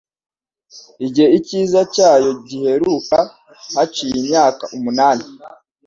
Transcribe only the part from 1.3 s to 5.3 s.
ikiza cyayo giheruka haciye imyaka umunani.